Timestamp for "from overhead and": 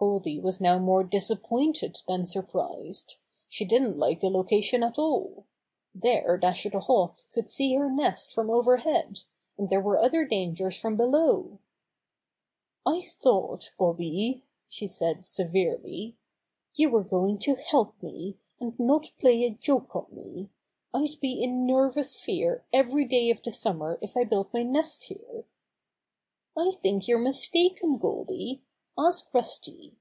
8.32-9.68